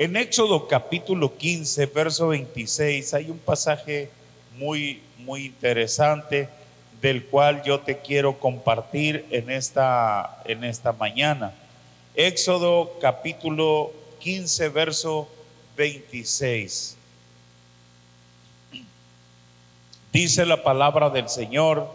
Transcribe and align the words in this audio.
En 0.00 0.16
Éxodo 0.16 0.66
capítulo 0.66 1.36
15, 1.36 1.84
verso 1.84 2.28
26, 2.28 3.12
hay 3.12 3.28
un 3.28 3.36
pasaje 3.36 4.08
muy, 4.56 5.02
muy 5.18 5.44
interesante 5.44 6.48
del 7.02 7.26
cual 7.26 7.62
yo 7.64 7.80
te 7.80 7.98
quiero 7.98 8.38
compartir 8.38 9.26
en 9.28 9.50
esta, 9.50 10.40
en 10.46 10.64
esta 10.64 10.92
mañana. 10.92 11.52
Éxodo 12.14 12.96
capítulo 12.98 13.92
15, 14.20 14.70
verso 14.70 15.28
26. 15.76 16.96
Dice 20.14 20.46
la 20.46 20.62
palabra 20.62 21.10
del 21.10 21.28
Señor, 21.28 21.86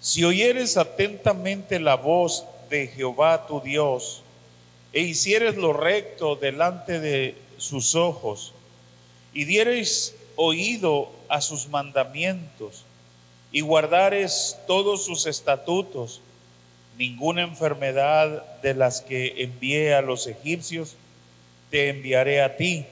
si 0.00 0.22
oyeres 0.22 0.76
atentamente 0.76 1.80
la 1.80 1.94
voz 1.94 2.44
de 2.68 2.88
Jehová 2.88 3.46
tu 3.46 3.62
Dios, 3.62 4.22
e 4.96 5.00
hicieres 5.00 5.56
lo 5.56 5.74
recto 5.74 6.36
delante 6.36 7.00
de 7.00 7.36
sus 7.58 7.94
ojos, 7.94 8.54
y 9.34 9.44
dieres 9.44 10.16
oído 10.36 11.10
a 11.28 11.42
sus 11.42 11.68
mandamientos, 11.68 12.86
y 13.52 13.60
guardares 13.60 14.56
todos 14.66 15.04
sus 15.04 15.26
estatutos, 15.26 16.22
ninguna 16.96 17.42
enfermedad 17.42 18.60
de 18.62 18.72
las 18.72 19.02
que 19.02 19.42
envié 19.42 19.94
a 19.94 20.00
los 20.00 20.26
egipcios, 20.26 20.96
te 21.70 21.90
enviaré 21.90 22.40
a 22.40 22.56
ti, 22.56 22.86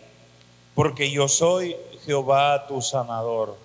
porque 0.75 1.11
yo 1.11 1.29
soy 1.29 1.75
Jehová 2.05 2.67
tu 2.67 2.83
sanador 2.83 3.65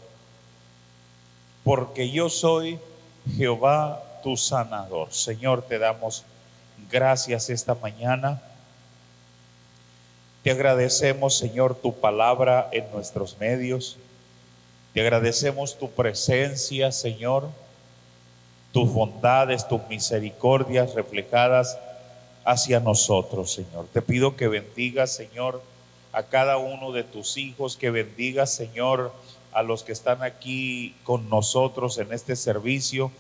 porque 1.69 2.09
yo 2.09 2.29
soy 2.29 2.79
Jehová 3.37 4.01
tu 4.23 4.35
sanador. 4.37 5.13
Señor, 5.13 5.61
te 5.61 5.77
damos 5.77 6.23
gracias 6.91 7.49
esta 7.49 7.75
mañana. 7.75 8.41
Te 10.43 10.51
agradecemos, 10.51 11.37
Señor, 11.37 11.75
tu 11.75 11.93
palabra 11.93 12.69
en 12.71 12.89
nuestros 12.91 13.37
medios. 13.39 13.97
Te 14.93 15.01
agradecemos 15.01 15.77
tu 15.77 15.91
presencia, 15.91 16.91
Señor, 16.91 17.49
tus 18.71 18.91
bondades, 18.91 19.67
tus 19.67 19.81
misericordias 19.87 20.93
reflejadas 20.95 21.77
hacia 22.45 22.79
nosotros, 22.79 23.51
Señor. 23.51 23.87
Te 23.93 24.01
pido 24.01 24.35
que 24.35 24.47
bendigas, 24.47 25.11
Señor, 25.11 25.61
a 26.11 26.23
cada 26.23 26.57
uno 26.57 26.91
de 26.91 27.03
tus 27.03 27.37
hijos, 27.37 27.77
que 27.77 27.91
bendigas, 27.91 28.51
Señor, 28.51 29.11
a 29.51 29.61
los 29.61 29.83
que 29.83 29.91
están 29.91 30.23
aquí 30.23 30.95
con 31.03 31.29
nosotros 31.29 31.97
en 31.97 32.13
este 32.13 32.35
servicio 32.35 33.11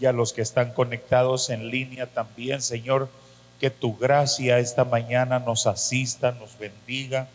y 0.00 0.06
a 0.06 0.12
los 0.12 0.32
que 0.32 0.42
están 0.42 0.72
conectados 0.72 1.50
en 1.50 1.68
línea 1.68 2.06
también, 2.06 2.62
Señor, 2.62 3.08
que 3.60 3.70
tu 3.70 3.96
gracia 3.96 4.58
esta 4.58 4.84
mañana 4.84 5.38
nos 5.40 5.66
asista, 5.66 6.32
nos 6.32 6.58
bendiga, 6.58 7.28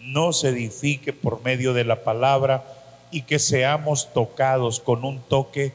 nos 0.00 0.44
edifique 0.44 1.12
por 1.12 1.42
medio 1.42 1.72
de 1.72 1.84
la 1.84 2.04
palabra 2.04 2.64
y 3.10 3.22
que 3.22 3.38
seamos 3.38 4.12
tocados 4.12 4.80
con 4.80 5.04
un 5.04 5.20
toque 5.20 5.72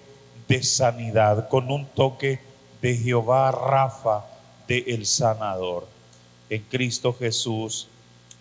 de 0.48 0.64
sanidad, 0.64 1.50
con 1.50 1.72
un 1.72 1.86
toque 1.86 2.40
de 2.82 2.96
Jehová 2.96 3.52
Rafa, 3.52 4.26
de 4.68 4.84
el 4.88 5.06
sanador. 5.06 5.88
En 6.50 6.62
Cristo 6.64 7.14
Jesús. 7.14 7.88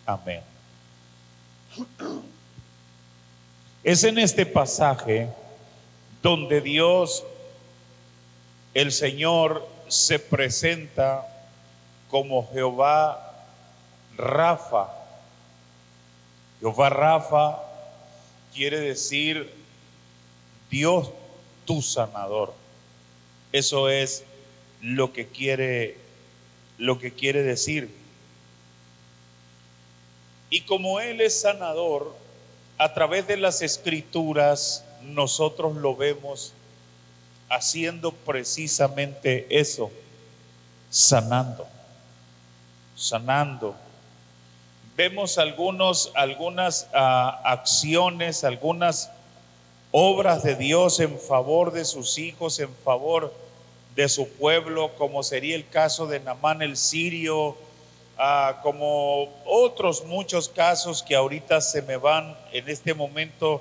Amén. 0.05 0.43
Es 3.83 4.05
en 4.05 4.19
este 4.19 4.45
pasaje 4.47 5.29
donde 6.23 6.61
Dios, 6.61 7.25
el 8.75 8.93
Señor, 8.93 9.67
se 9.89 10.19
presenta 10.19 11.27
como 12.11 12.51
Jehová 12.53 13.33
Rafa. 14.17 14.89
Jehová 16.61 16.91
Rafa 16.91 17.63
quiere 18.53 18.81
decir 18.81 19.53
Dios 20.71 21.11
tu 21.65 21.83
sanador. 21.83 22.55
Eso 23.53 23.89
es 23.89 24.25
lo 24.81 25.13
que 25.13 25.29
quiere 25.29 25.99
lo 26.77 26.99
que 26.99 27.13
quiere 27.13 27.43
decir. 27.43 27.89
Y 30.51 30.63
como 30.63 31.01
él 31.01 31.21
es 31.21 31.41
sanador, 31.41 32.15
a 32.79 32.93
través 32.95 33.27
de 33.29 33.37
las 33.37 33.63
escrituras 33.63 34.85
nosotros 35.03 35.77
lo 35.77 35.95
vemos 35.95 36.53
haciendo 37.49 38.13
precisamente 38.13 39.47
eso, 39.51 39.91
sanando, 40.91 41.67
sanando. 42.97 43.75
Vemos 44.97 45.39
algunos, 45.39 46.13
algunas 46.15 46.89
ah, 46.95 47.41
acciones, 47.45 48.45
algunas 48.45 49.11
obras 49.91 50.43
de 50.43 50.55
Dios 50.57 51.01
en 51.01 51.19
favor 51.19 51.73
de 51.73 51.85
sus 51.85 52.19
hijos, 52.19 52.59
en 52.61 52.75
favor 52.85 53.35
de 53.97 54.09
su 54.09 54.29
pueblo, 54.29 54.95
como 54.97 55.23
sería 55.23 55.57
el 55.57 55.69
caso 55.69 56.07
de 56.07 56.21
Namán 56.21 56.63
el 56.63 56.77
sirio, 56.77 57.57
Ah, 58.17 58.61
como 58.63 59.29
otros 59.45 60.05
muchos 60.05 60.49
casos 60.49 61.03
que 61.03 61.17
ahorita 61.17 61.61
se 61.61 61.83
me 61.83 61.97
van 61.97 62.37
en 62.53 62.69
este 62.69 62.95
momento 62.95 63.61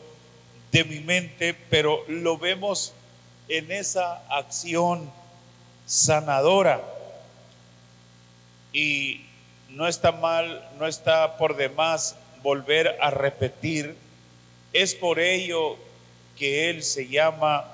de 0.71 0.83
mi 0.83 1.00
mente, 1.00 1.55
pero 1.71 2.03
lo 2.07 2.38
vemos 2.38 2.94
en 3.47 3.71
esa 3.71 4.23
acción 4.29 5.11
sanadora. 5.85 6.81
Y 8.71 9.25
no 9.69 9.87
está 9.87 10.11
mal, 10.11 10.67
no 10.77 10.87
está 10.87 11.37
por 11.37 11.55
demás 11.55 12.15
volver 12.41 12.97
a 13.01 13.09
repetir. 13.09 13.95
Es 14.71 14.95
por 14.95 15.19
ello 15.19 15.77
que 16.37 16.69
Él 16.69 16.83
se 16.83 17.07
llama 17.07 17.69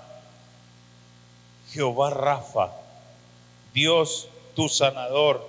Jehová 1.71 2.09
Rafa, 2.09 2.71
Dios 3.73 4.27
tu 4.55 4.67
sanador. 4.67 5.47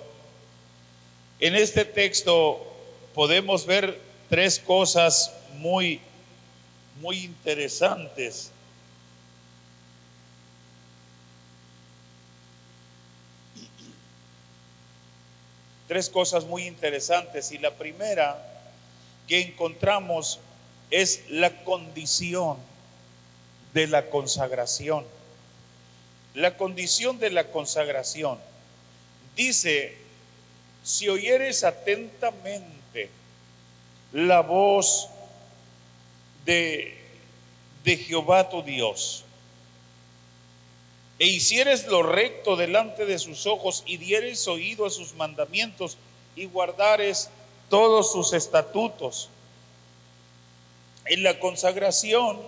En 1.39 1.55
este 1.55 1.85
texto 1.85 2.65
podemos 3.13 3.65
ver 3.65 3.99
tres 4.29 4.59
cosas 4.59 5.33
muy, 5.57 5.99
muy 7.01 7.25
interesantes. 7.25 8.51
Tres 15.91 16.09
cosas 16.09 16.45
muy 16.45 16.67
interesantes. 16.67 17.51
Y 17.51 17.57
la 17.57 17.71
primera 17.71 18.41
que 19.27 19.41
encontramos 19.41 20.39
es 20.89 21.29
la 21.29 21.65
condición 21.65 22.55
de 23.73 23.87
la 23.87 24.09
consagración. 24.09 25.05
La 26.33 26.55
condición 26.55 27.19
de 27.19 27.29
la 27.29 27.43
consagración. 27.51 28.39
Dice 29.35 29.97
si 30.81 31.09
oyeres 31.09 31.65
atentamente 31.65 33.09
la 34.13 34.39
voz 34.39 35.09
de, 36.45 36.97
de 37.83 37.97
Jehová 37.97 38.49
tu 38.49 38.63
Dios, 38.63 39.25
e 41.21 41.27
hicieres 41.27 41.85
lo 41.85 42.01
recto 42.01 42.55
delante 42.55 43.05
de 43.05 43.19
sus 43.19 43.45
ojos 43.45 43.83
y 43.85 43.97
dieres 43.97 44.47
oído 44.47 44.87
a 44.87 44.89
sus 44.89 45.13
mandamientos 45.13 45.95
y 46.35 46.45
guardares 46.45 47.29
todos 47.69 48.11
sus 48.11 48.33
estatutos. 48.33 49.29
En 51.05 51.21
la 51.21 51.39
consagración, 51.39 52.39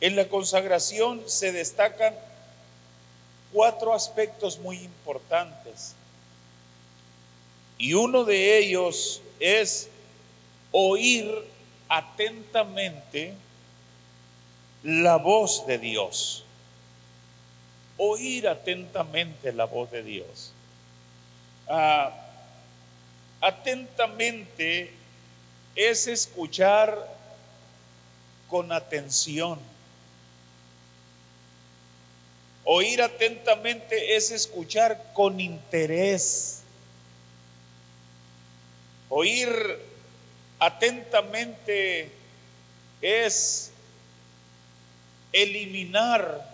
en 0.00 0.16
la 0.16 0.28
consagración 0.28 1.22
se 1.26 1.52
destacan 1.52 2.12
cuatro 3.52 3.94
aspectos 3.94 4.58
muy 4.58 4.78
importantes. 4.78 5.94
Y 7.78 7.94
uno 7.94 8.24
de 8.24 8.58
ellos 8.58 9.22
es 9.38 9.88
oír 10.72 11.32
atentamente 11.88 13.32
la 14.82 15.18
voz 15.18 15.68
de 15.68 15.78
Dios. 15.78 16.46
Oír 18.02 18.48
atentamente 18.48 19.52
la 19.52 19.66
voz 19.66 19.90
de 19.90 20.02
Dios. 20.02 20.52
Ah, 21.68 22.10
atentamente 23.42 24.90
es 25.76 26.06
escuchar 26.06 26.96
con 28.48 28.72
atención. 28.72 29.60
Oír 32.64 33.02
atentamente 33.02 34.16
es 34.16 34.30
escuchar 34.30 35.12
con 35.12 35.38
interés. 35.38 36.62
Oír 39.10 39.78
atentamente 40.58 42.10
es 43.02 43.72
eliminar, 45.32 46.49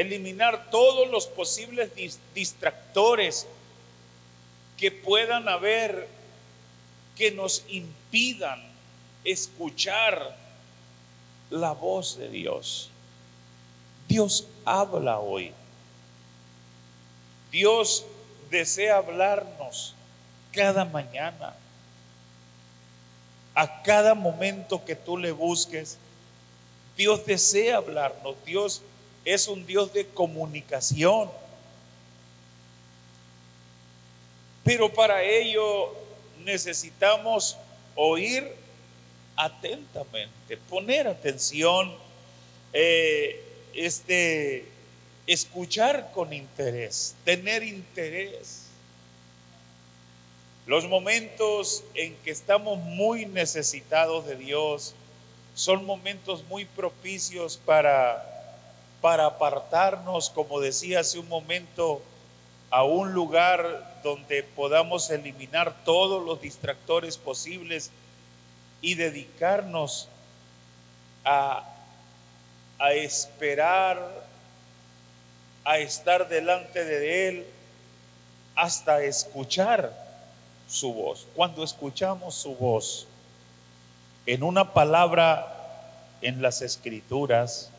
eliminar 0.00 0.70
todos 0.70 1.08
los 1.10 1.26
posibles 1.26 1.90
distractores 2.34 3.46
que 4.76 4.90
puedan 4.90 5.48
haber 5.48 6.08
que 7.16 7.30
nos 7.30 7.64
impidan 7.68 8.62
escuchar 9.24 10.36
la 11.50 11.72
voz 11.72 12.18
de 12.18 12.28
Dios. 12.28 12.90
Dios 14.06 14.46
habla 14.64 15.18
hoy. 15.18 15.52
Dios 17.50 18.04
desea 18.50 18.98
hablarnos 18.98 19.94
cada 20.52 20.84
mañana. 20.84 21.54
A 23.54 23.82
cada 23.82 24.14
momento 24.14 24.84
que 24.84 24.94
tú 24.94 25.16
le 25.16 25.32
busques, 25.32 25.96
Dios 26.96 27.24
desea 27.24 27.78
hablarnos. 27.78 28.36
Dios 28.44 28.82
es 29.26 29.48
un 29.48 29.66
Dios 29.66 29.92
de 29.92 30.06
comunicación. 30.06 31.28
Pero 34.64 34.92
para 34.92 35.22
ello 35.22 35.94
necesitamos 36.44 37.56
oír 37.96 38.50
atentamente, 39.36 40.56
poner 40.56 41.08
atención, 41.08 41.92
eh, 42.72 43.42
este, 43.74 44.64
escuchar 45.26 46.12
con 46.12 46.32
interés, 46.32 47.16
tener 47.24 47.64
interés. 47.64 48.62
Los 50.66 50.86
momentos 50.86 51.84
en 51.94 52.14
que 52.18 52.30
estamos 52.30 52.78
muy 52.78 53.26
necesitados 53.26 54.26
de 54.26 54.36
Dios 54.36 54.94
son 55.54 55.84
momentos 55.84 56.44
muy 56.44 56.64
propicios 56.64 57.56
para, 57.56 58.35
para 59.06 59.26
apartarnos, 59.26 60.30
como 60.30 60.58
decía 60.58 60.98
hace 60.98 61.20
un 61.20 61.28
momento, 61.28 62.02
a 62.70 62.82
un 62.82 63.12
lugar 63.12 64.00
donde 64.02 64.42
podamos 64.42 65.08
eliminar 65.10 65.84
todos 65.84 66.26
los 66.26 66.40
distractores 66.40 67.16
posibles 67.16 67.92
y 68.80 68.96
dedicarnos 68.96 70.08
a, 71.24 71.62
esperar, 72.94 74.26
a 75.64 75.78
estar 75.78 76.28
delante 76.28 76.84
de 76.84 77.28
Él, 77.28 77.46
hasta 78.56 79.04
escuchar 79.04 79.92
su 80.68 80.92
voz. 80.92 81.28
Cuando 81.36 81.62
escuchamos 81.62 82.34
su 82.34 82.56
voz 82.56 83.06
en 84.26 84.42
una 84.42 84.72
palabra 84.72 86.16
en 86.22 86.42
las 86.42 86.60
escrituras, 86.60 87.70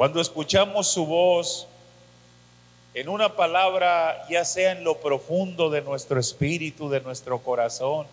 cuando 0.00 0.22
escuchamos 0.22 0.88
su 0.88 1.04
voz 1.04 1.66
en 2.94 3.10
una 3.10 3.36
palabra, 3.36 4.26
ya 4.30 4.46
sea 4.46 4.72
en 4.72 4.82
lo 4.82 4.96
profundo 4.96 5.68
de 5.68 5.82
nuestro 5.82 6.18
espíritu, 6.18 6.88
de 6.88 7.02
nuestro 7.02 7.40
corazón, 7.40 8.06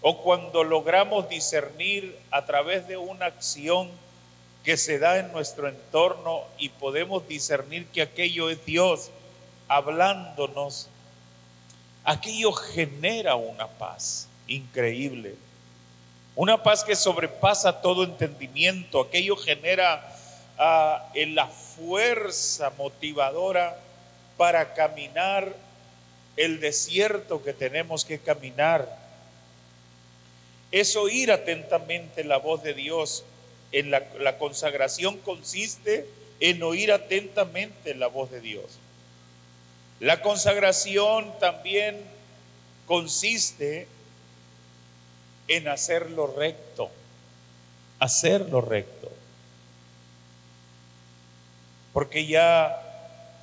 o 0.00 0.22
cuando 0.24 0.64
logramos 0.64 1.28
discernir 1.28 2.18
a 2.32 2.44
través 2.44 2.88
de 2.88 2.96
una 2.96 3.26
acción 3.26 3.88
que 4.64 4.76
se 4.76 4.98
da 4.98 5.18
en 5.18 5.30
nuestro 5.30 5.68
entorno 5.68 6.42
y 6.58 6.70
podemos 6.70 7.28
discernir 7.28 7.86
que 7.86 8.02
aquello 8.02 8.50
es 8.50 8.66
Dios 8.66 9.10
hablándonos, 9.68 10.88
aquello 12.02 12.50
genera 12.50 13.36
una 13.36 13.68
paz 13.68 14.26
increíble, 14.48 15.36
una 16.34 16.60
paz 16.64 16.82
que 16.82 16.96
sobrepasa 16.96 17.80
todo 17.80 18.02
entendimiento, 18.02 19.00
aquello 19.00 19.36
genera 19.36 20.14
uh, 20.58 20.98
en 21.14 21.34
la 21.34 21.46
fuerza 21.46 22.70
motivadora 22.76 23.78
para 24.36 24.74
caminar 24.74 25.54
el 26.36 26.60
desierto 26.60 27.42
que 27.42 27.52
tenemos 27.52 28.04
que 28.04 28.18
caminar 28.18 29.06
es 30.70 30.96
oír 30.96 31.32
atentamente 31.32 32.24
la 32.24 32.38
voz 32.38 32.62
de 32.62 32.74
Dios. 32.74 33.24
En 33.72 33.90
la, 33.90 34.02
la, 34.18 34.38
consagración 34.38 35.18
consiste 35.18 36.06
en 36.40 36.62
oír 36.62 36.92
atentamente 36.92 37.94
la 37.94 38.08
voz 38.08 38.30
de 38.30 38.40
Dios. 38.40 38.78
La 40.00 40.20
consagración 40.20 41.38
también 41.38 41.98
consiste 42.86 43.86
en 45.48 45.68
hacer 45.68 46.10
lo 46.10 46.26
recto, 46.26 46.90
hacer 47.98 48.42
lo 48.50 48.60
recto. 48.60 49.15
Porque 51.96 52.26
ya 52.26 52.78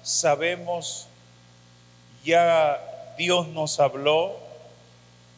sabemos, 0.04 1.08
ya 2.24 3.16
Dios 3.18 3.48
nos 3.48 3.80
habló, 3.80 4.38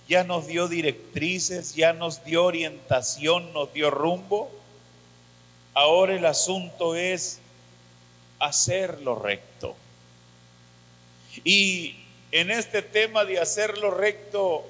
ya 0.05 0.25
nos 0.25 0.47
dio 0.47 0.67
directrices, 0.67 1.75
ya 1.75 1.93
nos 1.93 2.25
dio 2.25 2.43
orientación, 2.43 3.53
nos 3.53 3.71
dio 3.71 3.89
rumbo. 3.89 4.51
Ahora 5.73 6.13
el 6.13 6.25
asunto 6.25 6.97
es 6.97 7.39
hacer 8.37 8.99
lo 8.99 9.15
recto. 9.15 9.77
Y 11.45 11.95
en 12.33 12.51
este 12.51 12.81
tema 12.81 13.23
de 13.23 13.39
hacer 13.39 13.77
lo 13.77 13.91
recto, 13.91 14.65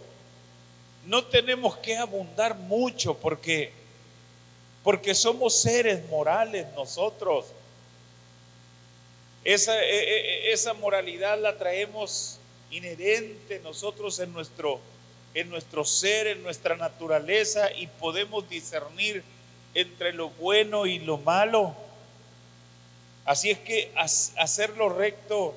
no 1.07 1.25
tenemos 1.25 1.77
que 1.77 1.97
abundar 1.97 2.53
mucho 2.53 3.17
porque, 3.17 3.73
porque 4.83 5.15
somos 5.15 5.59
seres 5.59 6.07
morales 6.09 6.67
nosotros. 6.75 7.45
Esa, 9.45 9.81
e, 9.81 9.95
e, 9.95 10.49
e, 10.49 10.53
esa 10.53 10.73
moralidad 10.73 11.39
la 11.39 11.57
traemos 11.57 12.39
inherente 12.71 13.59
nosotros 13.59 14.19
en 14.19 14.33
nuestro 14.33 14.81
en 15.35 15.49
nuestro 15.49 15.83
ser, 15.83 16.27
en 16.27 16.41
nuestra 16.43 16.77
naturaleza 16.77 17.71
y 17.73 17.87
podemos 17.87 18.49
discernir 18.49 19.21
entre 19.73 20.13
lo 20.13 20.29
bueno 20.29 20.85
y 20.85 20.99
lo 20.99 21.17
malo. 21.17 21.75
Así 23.25 23.51
es 23.51 23.59
que 23.59 23.91
hacerlo 24.37 24.89
recto 24.89 25.53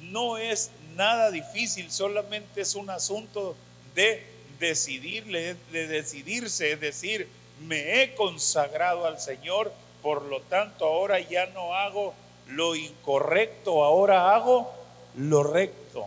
no 0.00 0.38
es 0.38 0.70
nada 0.94 1.30
difícil, 1.30 1.92
solamente 1.92 2.62
es 2.62 2.74
un 2.74 2.88
asunto 2.88 3.54
de 3.94 4.26
decidirle, 4.58 5.56
de 5.70 5.86
decidirse, 5.86 6.72
es 6.72 6.80
decir, 6.80 7.28
me 7.66 8.02
he 8.02 8.14
consagrado 8.14 9.04
al 9.04 9.20
Señor, 9.20 9.72
por 10.02 10.22
lo 10.22 10.40
tanto 10.40 10.86
ahora 10.86 11.20
ya 11.20 11.46
no 11.46 11.74
hago 11.74 12.14
lo 12.48 12.74
incorrecto, 12.74 13.84
ahora 13.84 14.34
hago 14.34 14.72
lo 15.16 15.42
recto. 15.42 16.06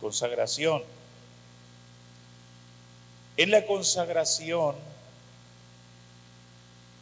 Consagración. 0.00 0.82
En 3.36 3.50
la 3.50 3.64
consagración 3.66 4.74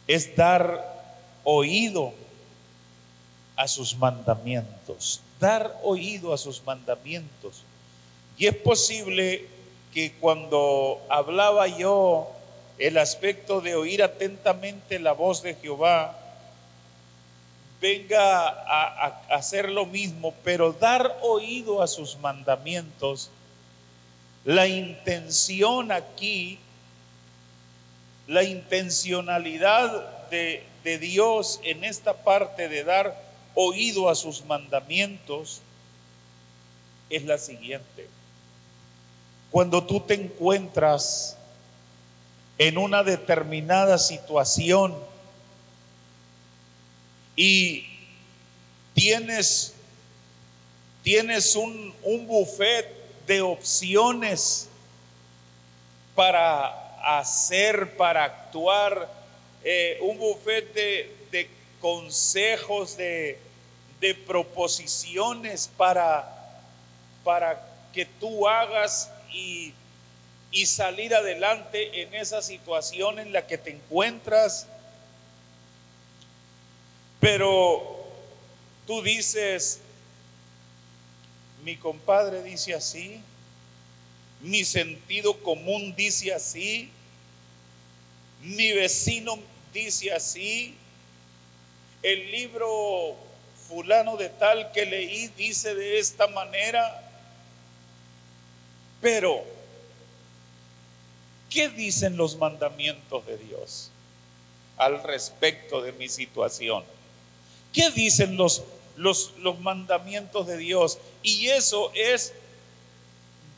es 0.07 0.35
dar 0.35 0.97
oído 1.43 2.13
a 3.55 3.67
sus 3.67 3.95
mandamientos, 3.95 5.21
dar 5.39 5.79
oído 5.83 6.33
a 6.33 6.37
sus 6.37 6.63
mandamientos. 6.63 7.63
Y 8.37 8.45
es 8.45 8.55
posible 8.55 9.47
que 9.93 10.13
cuando 10.19 11.01
hablaba 11.09 11.67
yo 11.67 12.31
el 12.77 12.99
aspecto 12.99 13.61
de 13.61 13.75
oír 13.75 14.03
atentamente 14.03 14.99
la 14.99 15.13
voz 15.13 15.41
de 15.41 15.55
Jehová, 15.55 16.26
venga 17.79 18.47
a, 18.47 19.21
hacer 19.29 19.69
lo 19.69 19.85
mismo, 19.85 20.33
pero 20.43 20.73
dar 20.73 21.17
oído 21.21 21.81
a 21.81 21.87
sus 21.87 22.17
mandamientos 22.17 23.29
la 24.47 24.65
intención 24.65 25.91
aquí, 25.91 26.57
la 28.27 28.43
intencionalidad 28.43 30.29
de, 30.29 30.63
Dios 31.01 31.59
en 31.65 31.83
esta 31.83 32.23
parte 32.23 32.69
de 32.69 32.85
dar 32.85 33.21
oído 33.55 34.09
a 34.09 34.15
sus 34.15 34.45
mandamientos 34.45 35.59
es 37.09 37.25
la 37.25 37.37
siguiente. 37.37 38.07
Cuando 39.51 39.83
tú 39.83 39.99
te 39.99 40.13
encuentras 40.13 41.35
en 42.57 42.77
una 42.77 43.03
determinada 43.03 43.97
situación 43.97 44.95
y 47.37 47.85
tienes, 48.93 49.73
tienes 51.03 51.55
un, 51.55 51.95
un 52.03 52.27
buffet 52.27 52.85
de 53.25 53.41
opciones 53.41 54.67
para 56.15 57.19
hacer, 57.19 57.95
para 57.95 58.23
actuar, 58.23 59.09
eh, 59.63 59.99
un 60.01 60.17
bufete 60.17 61.15
de, 61.31 61.49
consejos, 61.79 62.97
de, 62.97 63.37
de 64.01 64.15
proposiciones 64.15 65.69
para, 65.77 66.63
para 67.23 67.63
que 67.93 68.05
tú 68.05 68.47
hagas 68.47 69.11
y, 69.31 69.73
y 70.51 70.65
salir 70.65 71.13
adelante 71.13 72.01
en 72.01 72.15
esa 72.15 72.41
situación 72.41 73.19
en 73.19 73.31
la 73.31 73.45
que 73.45 73.57
te 73.57 73.71
encuentras. 73.71 74.67
Pero 77.19 78.05
tú 78.85 79.01
dices, 79.01 79.79
mi 81.63 81.75
compadre 81.75 82.43
dice 82.43 82.73
así, 82.73 83.21
mi 84.41 84.63
sentido 84.63 85.41
común 85.41 85.95
dice 85.95 86.33
así, 86.33 86.89
mi 88.41 88.71
vecino 88.71 89.39
dice 89.73 90.13
así, 90.13 90.75
el 92.03 92.31
libro 92.31 93.17
fulano 93.67 94.15
de 94.15 94.29
tal 94.29 94.71
que 94.71 94.85
leí 94.85 95.27
dice 95.29 95.75
de 95.75 95.99
esta 95.99 96.27
manera, 96.27 97.03
pero 99.01 99.43
¿qué 101.49 101.69
dicen 101.69 102.15
los 102.15 102.37
mandamientos 102.37 103.25
de 103.25 103.37
Dios 103.37 103.91
al 104.77 105.03
respecto 105.03 105.81
de 105.81 105.91
mi 105.93 106.07
situación? 106.07 106.83
¿Qué 107.77 107.91
dicen 107.91 108.37
los, 108.37 108.63
los, 108.95 109.33
los 109.37 109.59
mandamientos 109.59 110.47
de 110.47 110.57
Dios? 110.57 110.97
Y 111.21 111.49
eso 111.49 111.91
es 111.93 112.33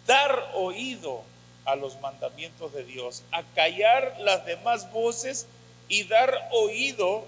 dar 0.05 0.51
oído 0.55 1.21
a 1.63 1.77
los 1.77 1.97
mandamientos 2.01 2.73
de 2.73 2.83
Dios, 2.83 3.23
a 3.31 3.43
callar 3.55 4.17
las 4.19 4.45
demás 4.45 4.91
voces 4.91 5.47
y 5.88 6.03
dar 6.03 6.49
oído 6.51 7.23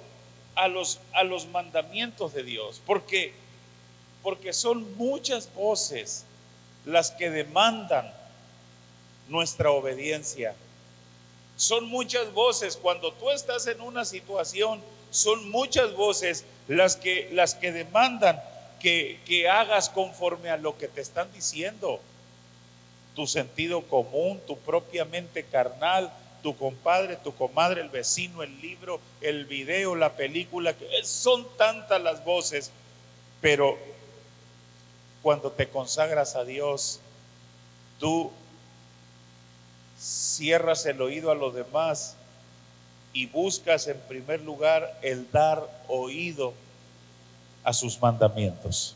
a 0.55 0.67
los, 0.67 0.99
a 1.13 1.23
los 1.23 1.47
mandamientos 1.47 2.33
de 2.33 2.43
Dios, 2.43 2.81
porque, 2.85 3.33
porque 4.21 4.51
son 4.51 4.97
muchas 4.97 5.53
voces 5.53 6.25
las 6.85 7.11
que 7.11 7.29
demandan 7.29 8.13
nuestra 9.29 9.71
obediencia. 9.71 10.55
Son 11.55 11.85
muchas 11.85 12.33
voces, 12.33 12.75
cuando 12.75 13.13
tú 13.13 13.29
estás 13.29 13.65
en 13.67 13.79
una 13.79 14.03
situación, 14.03 14.81
son 15.09 15.49
muchas 15.51 15.93
voces 15.93 16.43
las 16.67 16.95
que, 16.95 17.29
las 17.31 17.55
que 17.55 17.71
demandan 17.71 18.41
que, 18.79 19.19
que 19.25 19.49
hagas 19.49 19.89
conforme 19.89 20.49
a 20.49 20.57
lo 20.57 20.77
que 20.77 20.87
te 20.87 21.01
están 21.01 21.31
diciendo. 21.33 21.99
Tu 23.15 23.27
sentido 23.27 23.81
común, 23.83 24.41
tu 24.47 24.57
propia 24.57 25.05
mente 25.05 25.43
carnal, 25.43 26.11
tu 26.41 26.55
compadre, 26.57 27.17
tu 27.17 27.33
comadre, 27.35 27.81
el 27.81 27.89
vecino, 27.89 28.43
el 28.43 28.59
libro, 28.61 28.99
el 29.21 29.45
video, 29.45 29.95
la 29.95 30.15
película, 30.15 30.75
son 31.03 31.45
tantas 31.57 32.01
las 32.01 32.23
voces, 32.23 32.71
pero 33.41 33.77
cuando 35.21 35.51
te 35.51 35.69
consagras 35.69 36.35
a 36.35 36.43
Dios, 36.43 36.99
tú 37.99 38.31
cierras 39.99 40.85
el 40.85 41.01
oído 41.01 41.31
a 41.31 41.35
los 41.35 41.53
demás 41.53 42.15
y 43.13 43.25
buscas 43.27 43.87
en 43.87 43.99
primer 44.01 44.41
lugar 44.41 44.97
el 45.01 45.29
dar 45.31 45.67
oído 45.87 46.53
a 47.63 47.73
sus 47.73 48.01
mandamientos. 48.01 48.95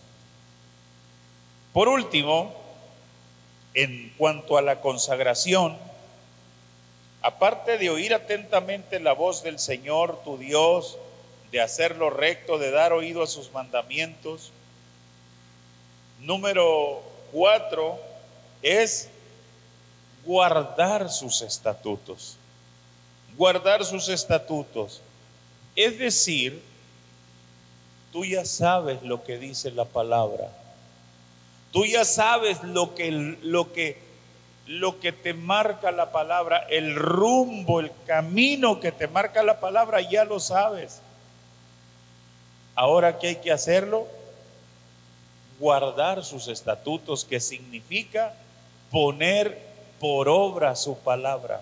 Por 1.74 1.88
último, 1.90 2.54
en 3.74 4.14
cuanto 4.18 4.58
a 4.58 4.62
la 4.62 4.80
consagración, 4.80 5.78
aparte 7.22 7.78
de 7.78 7.90
oír 7.90 8.14
atentamente 8.14 9.00
la 9.00 9.14
voz 9.14 9.44
del 9.44 9.60
Señor, 9.60 10.22
tu 10.24 10.38
Dios, 10.38 10.98
de 11.52 11.62
hacer 11.62 11.98
lo 11.98 12.10
recto, 12.10 12.58
de 12.58 12.72
dar 12.72 12.94
oído 12.94 13.22
a 13.22 13.28
sus 13.28 13.52
mandamientos, 13.52 14.52
número 16.22 17.02
cuatro 17.32 18.00
es 18.62 19.10
guardar 20.26 21.10
sus 21.10 21.42
estatutos. 21.42 22.38
Guardar 23.38 23.84
sus 23.86 24.10
estatutos. 24.10 25.02
Es 25.76 26.00
decir, 26.00 26.62
tú 28.12 28.24
ya 28.26 28.46
sabes 28.46 29.02
lo 29.04 29.24
que 29.24 29.38
dice 29.38 29.72
la 29.72 29.86
palabra 29.86 30.50
Tú 31.76 31.84
ya 31.86 32.06
sabes 32.06 32.64
lo 32.64 32.96
que, 32.96 33.12
lo 33.12 33.74
que, 33.74 33.98
lo 34.66 35.02
que 35.02 35.12
te 35.12 35.34
marca 35.34 35.92
la 35.92 36.14
palabra, 36.14 36.66
el 36.70 36.96
rumbo, 36.96 37.82
el 37.82 37.92
camino 38.08 38.80
que 38.80 38.94
te 38.94 39.10
marca 39.10 39.44
la 39.44 39.60
palabra, 39.60 40.00
ya 40.00 40.24
lo 40.24 40.40
sabes. 40.40 41.02
Ahora, 42.76 43.20
¿qué 43.20 43.28
hay 43.28 43.36
que 43.36 43.52
hacerlo? 43.52 44.08
Guardar 45.60 46.24
sus 46.24 46.48
estatutos, 46.48 47.26
que 47.26 47.42
significa 47.42 48.34
poner 48.90 49.62
por 50.00 50.30
obra 50.30 50.78
su 50.78 50.98
palabra, 51.00 51.62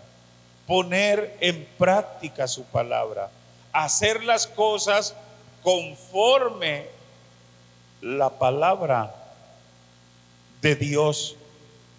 poner 0.67 1.37
en 1.39 1.65
práctica 1.77 2.47
su 2.47 2.63
palabra, 2.65 3.29
hacer 3.71 4.23
las 4.23 4.47
cosas 4.47 5.15
conforme 5.61 6.87
la 8.01 8.29
palabra 8.29 9.15
de 10.61 10.75
Dios 10.75 11.35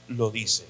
lo 0.08 0.30
dice. 0.30 0.66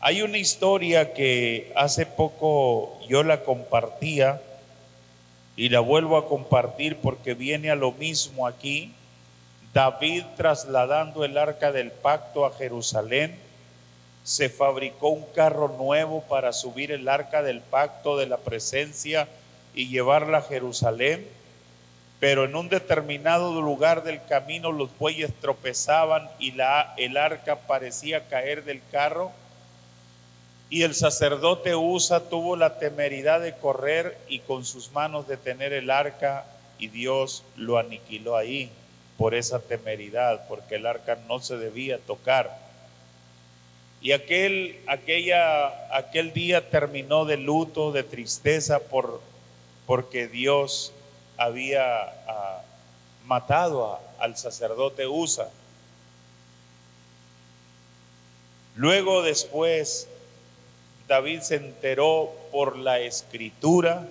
Hay 0.00 0.22
una 0.22 0.38
historia 0.38 1.12
que 1.12 1.72
hace 1.74 2.06
poco 2.06 3.00
yo 3.08 3.24
la 3.24 3.42
compartía 3.42 4.40
y 5.56 5.70
la 5.70 5.80
vuelvo 5.80 6.16
a 6.16 6.28
compartir 6.28 6.98
porque 6.98 7.34
viene 7.34 7.70
a 7.70 7.74
lo 7.74 7.90
mismo 7.90 8.46
aquí. 8.46 8.94
David 9.74 10.22
trasladando 10.36 11.24
el 11.24 11.36
arca 11.36 11.72
del 11.72 11.90
pacto 11.90 12.46
a 12.46 12.52
Jerusalén, 12.52 13.38
se 14.28 14.50
fabricó 14.50 15.08
un 15.08 15.24
carro 15.34 15.68
nuevo 15.78 16.20
para 16.22 16.52
subir 16.52 16.92
el 16.92 17.08
arca 17.08 17.42
del 17.42 17.60
pacto 17.60 18.18
de 18.18 18.26
la 18.26 18.36
presencia 18.36 19.26
y 19.74 19.88
llevarla 19.88 20.38
a 20.38 20.42
Jerusalén 20.42 21.26
pero 22.20 22.44
en 22.44 22.56
un 22.56 22.68
determinado 22.68 23.60
lugar 23.60 24.02
del 24.02 24.24
camino 24.24 24.72
los 24.72 24.96
bueyes 24.98 25.32
tropezaban 25.40 26.28
y 26.38 26.52
la, 26.52 26.94
el 26.96 27.16
arca 27.16 27.60
parecía 27.60 28.26
caer 28.28 28.64
del 28.64 28.82
carro. 28.90 29.30
Y 30.68 30.82
el 30.82 30.94
sacerdote 30.94 31.76
Usa 31.76 32.28
tuvo 32.28 32.56
la 32.56 32.78
temeridad 32.78 33.40
de 33.40 33.56
correr 33.56 34.18
y 34.28 34.40
con 34.40 34.64
sus 34.64 34.90
manos 34.92 35.28
detener 35.28 35.72
el 35.72 35.90
arca 35.90 36.44
y 36.78 36.88
Dios 36.88 37.44
lo 37.56 37.78
aniquiló 37.78 38.36
ahí 38.36 38.70
por 39.16 39.34
esa 39.34 39.60
temeridad, 39.60 40.46
porque 40.48 40.76
el 40.76 40.86
arca 40.86 41.18
no 41.28 41.40
se 41.40 41.56
debía 41.56 41.98
tocar. 41.98 42.67
Y 44.00 44.12
aquel, 44.12 44.80
aquella, 44.86 45.96
aquel 45.96 46.32
día 46.32 46.70
terminó 46.70 47.24
de 47.24 47.36
luto, 47.36 47.90
de 47.90 48.04
tristeza, 48.04 48.78
por, 48.78 49.20
porque 49.86 50.28
Dios 50.28 50.92
había 51.36 52.02
ah, 52.28 52.62
matado 53.26 53.98
al 54.18 54.36
sacerdote 54.36 55.06
Usa. 55.06 55.48
Luego 58.76 59.22
después 59.22 60.08
David 61.08 61.40
se 61.40 61.56
enteró 61.56 62.32
por 62.52 62.76
la 62.76 63.00
escritura 63.00 64.06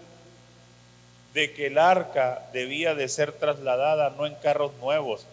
de 1.34 1.54
que 1.54 1.68
el 1.68 1.78
arca 1.78 2.50
debía 2.52 2.96
de 2.96 3.08
ser 3.08 3.32
trasladada 3.32 4.10
no 4.10 4.26
en 4.26 4.36
carros 4.36 4.72
nuevos, 4.82 5.26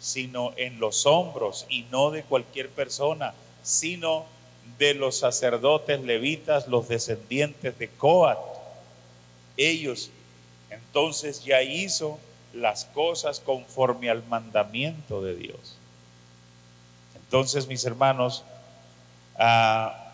sino 0.00 0.52
en 0.56 0.80
los 0.80 1.06
hombros 1.06 1.64
y 1.68 1.84
no 1.84 2.10
de 2.10 2.24
cualquier 2.24 2.68
persona, 2.68 3.32
sino 3.62 4.26
de 4.78 4.94
los 4.94 5.18
sacerdotes 5.18 6.00
levitas, 6.00 6.68
los 6.68 6.88
descendientes 6.88 7.78
de 7.78 7.88
Coat. 7.88 8.38
Ellos 9.56 10.10
entonces 10.70 11.44
ya 11.44 11.62
hizo 11.62 12.18
las 12.52 12.84
cosas 12.86 13.40
conforme 13.40 14.10
al 14.10 14.24
mandamiento 14.26 15.22
de 15.22 15.34
Dios. 15.34 15.76
Entonces, 17.14 17.66
mis 17.66 17.84
hermanos, 17.84 18.44
ah, 19.38 20.12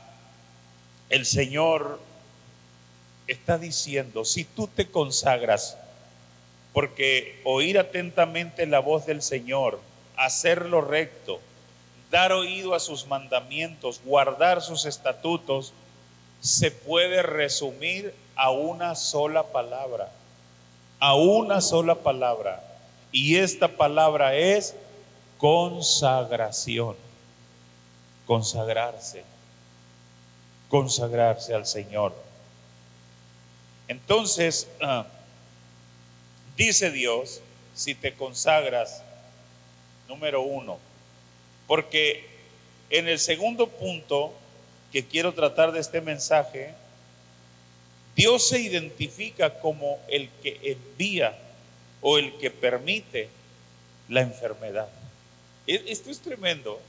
el 1.08 1.26
Señor 1.26 2.00
está 3.26 3.58
diciendo, 3.58 4.24
si 4.24 4.44
tú 4.44 4.68
te 4.68 4.86
consagras, 4.90 5.76
porque 6.72 7.40
oír 7.44 7.78
atentamente 7.78 8.66
la 8.66 8.78
voz 8.80 9.06
del 9.06 9.22
Señor, 9.22 9.80
hacer 10.16 10.66
lo 10.66 10.80
recto, 10.80 11.40
dar 12.10 12.32
oído 12.32 12.74
a 12.74 12.80
sus 12.80 13.06
mandamientos, 13.06 14.00
guardar 14.04 14.62
sus 14.62 14.84
estatutos, 14.86 15.72
se 16.40 16.70
puede 16.70 17.22
resumir 17.22 18.14
a 18.36 18.50
una 18.50 18.94
sola 18.94 19.44
palabra 19.44 20.10
a 21.00 21.14
una 21.14 21.60
sola 21.60 21.94
palabra. 21.94 22.62
Y 23.12 23.36
esta 23.36 23.68
palabra 23.68 24.34
es 24.34 24.74
consagración. 25.38 26.96
Consagrarse. 28.26 29.24
Consagrarse 30.68 31.54
al 31.54 31.66
Señor. 31.66 32.14
Entonces, 33.86 34.68
ah, 34.82 35.06
dice 36.56 36.90
Dios, 36.90 37.40
si 37.74 37.94
te 37.94 38.14
consagras, 38.14 39.02
número 40.08 40.42
uno, 40.42 40.78
porque 41.68 42.26
en 42.90 43.06
el 43.06 43.20
segundo 43.20 43.68
punto 43.68 44.32
que 44.90 45.04
quiero 45.04 45.34
tratar 45.34 45.70
de 45.70 45.78
este 45.78 46.00
mensaje, 46.00 46.74
Dios 48.16 48.48
se 48.48 48.58
identifica 48.58 49.60
como 49.60 50.00
el 50.08 50.28
que 50.42 50.58
envía 50.62 51.38
o 52.00 52.18
el 52.18 52.36
que 52.38 52.50
permite 52.50 53.28
la 54.08 54.22
enfermedad. 54.22 54.88
E, 55.66 55.84
esto 55.86 56.10
es 56.10 56.18
tremendo. 56.18 56.80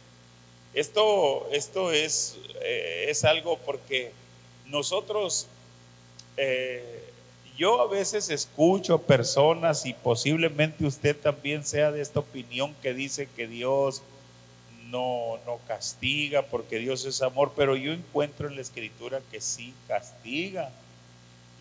Esto, 0.74 1.50
esto 1.52 1.92
es, 1.92 2.38
eh, 2.62 3.08
es 3.10 3.26
algo 3.26 3.58
porque 3.58 4.12
nosotros, 4.68 5.48
eh, 6.38 7.04
yo 7.58 7.82
a 7.82 7.88
veces 7.88 8.30
escucho 8.30 9.02
personas 9.02 9.86
y 9.86 9.94
posiblemente 9.94 10.86
usted 10.86 11.18
también 11.18 11.66
sea 11.66 11.92
de 11.92 12.02
esta 12.02 12.22
opinión 12.22 12.74
que 12.82 12.94
dice 12.94 13.28
que 13.36 13.48
Dios 13.48 14.02
no, 14.90 15.40
no 15.46 15.60
castiga 15.68 16.44
porque 16.44 16.80
Dios 16.80 17.06
es 17.06 17.22
amor, 17.22 17.54
pero 17.56 17.76
yo 17.76 17.92
encuentro 17.94 18.48
en 18.48 18.56
la 18.56 18.62
escritura 18.62 19.22
que 19.32 19.42
sí 19.42 19.74
castiga. 19.88 20.72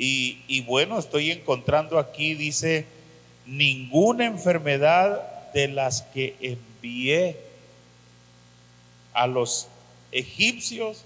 Y, 0.00 0.60
bueno, 0.62 0.98
estoy 0.98 1.32
encontrando 1.32 1.98
aquí, 1.98 2.34
dice, 2.34 2.86
ninguna 3.46 4.26
enfermedad 4.26 5.50
de 5.52 5.66
las 5.66 6.02
que 6.02 6.36
envié 6.40 7.36
a 9.12 9.26
los 9.26 9.66
egipcios 10.12 11.04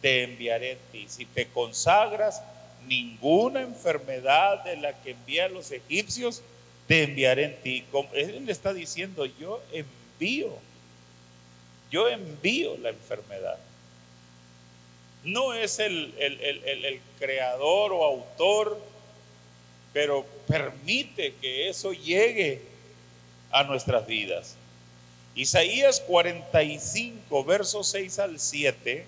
te 0.00 0.24
enviaré 0.24 0.72
a 0.72 0.92
ti. 0.92 1.04
Si 1.08 1.26
te 1.26 1.46
consagras, 1.48 2.42
ninguna 2.86 3.60
enfermedad 3.60 4.64
de 4.64 4.76
la 4.76 4.94
que 5.02 5.10
envié 5.10 5.42
a 5.42 5.48
los 5.48 5.70
egipcios 5.70 6.42
te 6.88 7.02
enviaré 7.02 7.44
en 7.44 7.62
ti. 7.62 7.84
Él 8.14 8.46
le 8.46 8.52
está 8.52 8.72
diciendo, 8.72 9.26
yo 9.26 9.60
envío, 9.72 10.56
yo 11.92 12.08
envío 12.08 12.76
la 12.78 12.88
enfermedad. 12.88 13.58
No 15.22 15.54
es 15.54 15.78
el, 15.78 16.12
el 16.18 17.00
creador 17.20 17.92
o 17.92 18.04
autor, 18.04 18.80
pero 19.92 20.26
permite 20.48 21.34
que 21.40 21.68
eso 21.68 21.92
llegue 21.92 22.62
a 23.52 23.62
nuestras 23.62 24.06
vidas. 24.06 24.56
Isaías 25.34 26.00
45, 26.00 27.44
versos 27.44 27.86
6 27.88 28.18
al 28.18 28.40
7, 28.40 29.04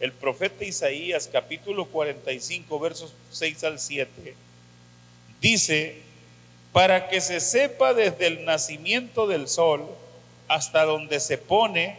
el 0.00 0.12
profeta 0.12 0.64
Isaías 0.64 1.28
capítulo 1.32 1.86
45, 1.86 2.78
versos 2.78 3.12
6 3.32 3.64
al 3.64 3.80
7, 3.80 4.34
dice, 5.40 5.96
para 6.72 7.08
que 7.08 7.20
se 7.20 7.40
sepa 7.40 7.94
desde 7.94 8.26
el 8.26 8.44
nacimiento 8.44 9.26
del 9.26 9.48
sol 9.48 9.88
hasta 10.48 10.84
donde 10.84 11.20
se 11.20 11.38
pone, 11.38 11.98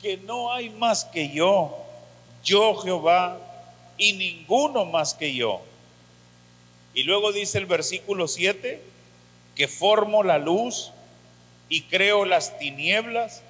que 0.00 0.16
no 0.18 0.52
hay 0.52 0.70
más 0.70 1.04
que 1.04 1.30
yo, 1.30 1.76
yo 2.42 2.76
Jehová, 2.76 3.38
y 3.96 4.12
ninguno 4.14 4.84
más 4.84 5.14
que 5.14 5.34
yo. 5.34 5.60
Y 6.94 7.04
luego 7.04 7.32
dice 7.32 7.58
el 7.58 7.66
versículo 7.66 8.28
7, 8.28 8.82
que 9.54 9.68
formo 9.68 10.22
la 10.22 10.38
luz 10.38 10.92
y 11.68 11.82
creo 11.82 12.24
las 12.24 12.58
tinieblas, 12.58 13.42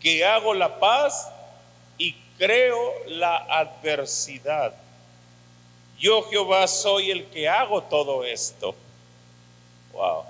que 0.00 0.24
hago 0.24 0.54
la 0.54 0.78
paz 0.78 1.28
y 1.98 2.14
creo 2.38 2.78
la 3.06 3.36
adversidad. 3.36 4.74
Yo 5.98 6.22
Jehová 6.30 6.66
soy 6.68 7.10
el 7.10 7.26
que 7.26 7.48
hago 7.48 7.82
todo 7.82 8.24
esto. 8.24 8.74
Wow. 9.92 10.24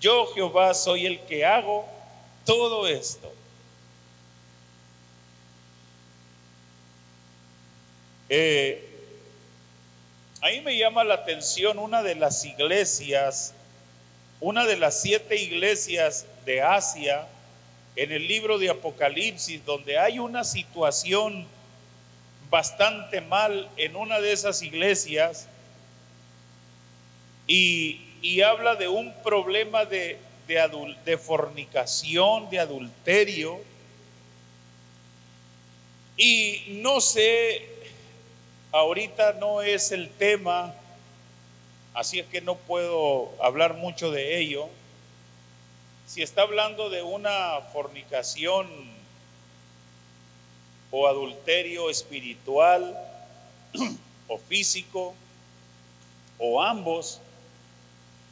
Yo 0.00 0.26
Jehová 0.34 0.74
soy 0.74 1.06
el 1.06 1.20
que 1.20 1.44
hago 1.44 1.86
todo 2.44 2.86
esto. 2.86 3.32
Eh, 8.28 8.84
ahí 10.40 10.60
me 10.60 10.76
llama 10.76 11.02
la 11.02 11.14
atención 11.14 11.78
una 11.78 12.02
de 12.02 12.14
las 12.14 12.44
iglesias 12.44 13.54
una 14.40 14.66
de 14.66 14.76
las 14.76 15.00
siete 15.00 15.36
iglesias 15.40 16.26
de 16.44 16.62
Asia, 16.62 17.26
en 17.96 18.12
el 18.12 18.28
libro 18.28 18.58
de 18.58 18.70
Apocalipsis, 18.70 19.64
donde 19.64 19.98
hay 19.98 20.20
una 20.20 20.44
situación 20.44 21.46
bastante 22.48 23.20
mal 23.20 23.68
en 23.76 23.96
una 23.96 24.20
de 24.20 24.32
esas 24.32 24.62
iglesias 24.62 25.48
y, 27.48 28.00
habla 28.42 28.74
de 28.74 28.88
un 28.88 29.12
problema 29.22 29.84
de, 29.84 30.18
de 30.46 31.18
fornicación, 31.18 32.50
de 32.50 32.58
adulterio. 32.58 33.60
Y 36.16 36.80
no 36.82 37.00
sé, 37.00 37.68
ahorita 38.72 39.34
no 39.34 39.62
es 39.62 39.92
el 39.92 40.10
tema 40.10 40.74
así 41.98 42.20
es 42.20 42.26
que 42.26 42.40
no 42.40 42.54
puedo 42.54 43.32
hablar 43.42 43.74
mucho 43.74 44.12
de 44.12 44.38
ello. 44.38 44.68
Si 46.06 46.22
está 46.22 46.42
hablando 46.42 46.90
de 46.90 47.02
una 47.02 47.60
fornicación 47.72 48.68
o 50.92 51.08
adulterio 51.08 51.90
espiritual 51.90 52.96
o 54.28 54.38
físico 54.38 55.12
o 56.38 56.62
ambos, 56.62 57.20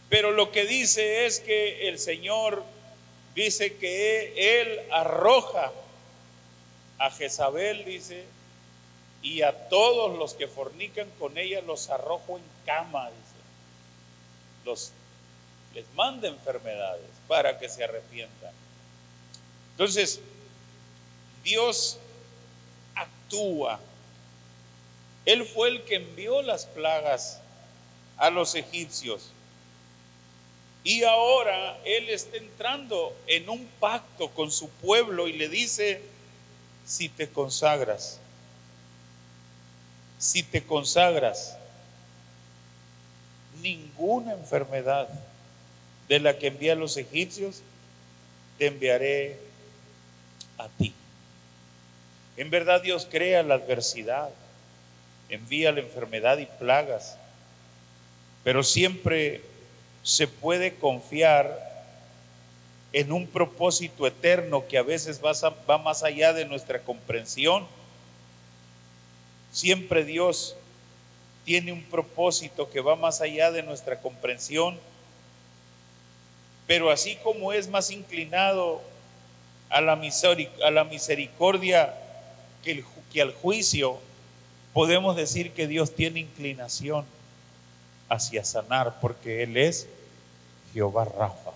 pero 0.09 0.33
lo 0.33 0.53
que 0.53 0.65
dice 0.65 1.27
es 1.27 1.41
que 1.41 1.89
el 1.89 1.99
Señor 1.99 2.65
dice 3.35 3.77
que 3.77 4.61
Él 4.61 4.81
arroja 4.91 5.73
a 6.99 7.11
Jezabel, 7.11 7.85
dice, 7.85 8.25
y 9.23 9.43
a 9.43 9.69
todos 9.69 10.17
los 10.19 10.35
que 10.35 10.47
fornican 10.47 11.09
con 11.19 11.37
ella 11.37 11.61
los 11.61 11.91
arrojo 11.91 12.39
en 12.39 12.45
cama, 12.65 13.11
dice 13.11 13.37
los, 14.67 14.93
les 15.75 15.87
manda 15.95 16.29
enfermedades 16.29 17.09
para 17.27 17.59
que 17.59 17.69
se 17.69 17.85
arrepientan. 17.85 18.53
Entonces, 19.73 20.21
Dios 21.43 21.99
actúa. 22.95 23.79
Él 25.25 25.47
fue 25.47 25.69
el 25.69 25.85
que 25.85 25.97
envió 25.97 26.43
las 26.43 26.67
plagas 26.67 27.41
a 28.19 28.31
los 28.31 28.55
egipcios. 28.55 29.31
Y 30.87 31.03
ahora 31.03 31.77
Él 31.85 32.09
está 32.11 32.37
entrando 32.37 33.13
en 33.27 33.49
un 33.49 33.67
pacto 33.81 34.31
con 34.31 34.53
su 34.53 34.69
pueblo 34.69 35.27
y 35.27 35.33
le 35.33 35.49
dice, 35.49 36.01
si 36.87 37.09
te 37.09 37.29
consagras, 37.29 38.21
si 40.17 40.45
te 40.45 40.63
consagras, 40.63 41.57
ninguna 43.61 44.35
enfermedad 44.35 45.09
de 46.07 46.21
la 46.21 46.39
que 46.39 46.47
envía 46.47 46.75
a 46.75 46.77
los 46.77 46.97
egipcios, 46.97 47.63
te 48.57 48.67
enviaré 48.67 49.41
a 50.57 50.69
ti. 50.69 50.95
En 52.37 52.49
verdad 52.49 52.81
Dios 52.81 53.09
crea 53.11 53.43
la 53.43 53.55
adversidad, 53.55 54.31
envía 55.31 55.73
la 55.73 55.81
enfermedad 55.81 56.39
y 56.39 56.47
plagas, 56.47 57.19
pero 58.45 58.63
siempre 58.63 59.43
se 60.07 60.29
puede 60.29 60.77
confiar 60.77 61.85
en 62.93 63.11
un 63.11 63.27
propósito 63.27 64.07
eterno 64.07 64.69
que 64.69 64.79
a 64.79 64.85
veces 64.85 65.21
va, 65.21 65.33
va 65.69 65.79
más 65.79 66.05
allá 66.05 66.33
de 66.33 66.45
nuestra 66.45 66.79
comprensión. 66.79 67.67
Siempre 69.51 70.05
Dios 70.05 70.55
tiene 71.45 71.73
un 71.73 71.83
propósito 71.83 72.71
que 72.71 72.81
va 72.81 72.95
más 72.95 73.21
allá 73.21 73.51
de 73.51 73.65
nuestra 73.65 74.01
comprensión, 74.01 74.79
pero 76.69 76.93
así 76.93 77.17
como 77.17 77.53
es 77.53 77.67
más 77.67 77.91
inclinado 77.91 78.81
a 79.71 79.81
la, 79.81 79.97
misericordia 79.97 81.93
que, 82.63 82.85
que 83.13 83.23
al 83.23 83.35
juicio, 83.35 83.99
podemos 84.73 85.17
decir 85.17 85.51
que 85.51 85.67
Dios 85.67 85.97
tiene 85.97 86.21
inclinación 86.21 87.05
hacia 88.09 88.45
sanar, 88.45 89.01
porque 89.01 89.43
Él 89.43 89.57
es 89.57 89.89
Jehová 90.77 91.07
Rafa, 91.07 91.53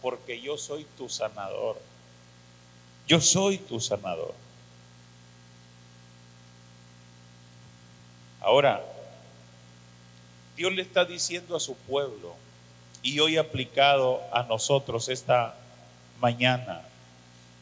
porque 0.00 0.40
yo 0.40 0.56
soy 0.56 0.86
tu 0.96 1.10
sanador. 1.10 1.76
Yo 3.06 3.20
soy 3.20 3.58
tu 3.58 3.78
sanador. 3.78 4.32
Ahora, 8.40 8.82
Dios 10.56 10.72
le 10.72 10.80
está 10.80 11.04
diciendo 11.04 11.54
a 11.54 11.60
su 11.60 11.74
pueblo 11.74 12.34
y 13.02 13.20
hoy 13.20 13.36
aplicado 13.36 14.22
a 14.32 14.42
nosotros 14.44 15.10
esta 15.10 15.54
mañana, 16.20 16.80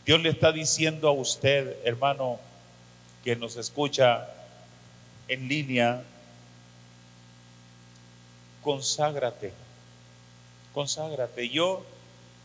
Dios 0.07 0.21
le 0.21 0.29
está 0.29 0.53
diciendo 0.53 1.09
a 1.09 1.13
usted, 1.13 1.79
hermano, 1.85 2.39
que 3.25 3.35
nos 3.35 3.57
escucha 3.57 4.29
en 5.27 5.49
línea, 5.49 6.05
conságrate, 8.63 9.53
conságrate. 10.75 11.49
Yo, 11.49 11.83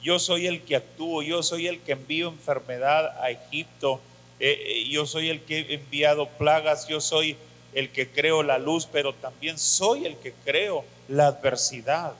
yo 0.01 0.19
soy 0.19 0.47
el 0.47 0.63
que 0.63 0.75
actúo, 0.75 1.21
yo 1.21 1.43
soy 1.43 1.67
el 1.67 1.81
que 1.81 1.93
envío 1.93 2.27
enfermedad 2.27 3.21
a 3.21 3.29
Egipto, 3.29 3.99
eh, 4.39 4.57
eh, 4.59 4.89
yo 4.89 5.05
soy 5.05 5.29
el 5.29 5.41
que 5.41 5.59
he 5.59 5.73
enviado 5.75 6.27
plagas, 6.27 6.87
yo 6.87 6.99
soy 6.99 7.37
el 7.73 7.89
que 7.89 8.09
creo 8.09 8.43
la 8.43 8.57
luz, 8.57 8.87
pero 8.91 9.13
también 9.13 9.57
soy 9.57 10.05
el 10.05 10.17
que 10.17 10.33
creo 10.45 10.85
la 11.07 11.27
adversidad. 11.27 12.13